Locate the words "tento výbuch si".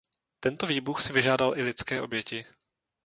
0.43-1.13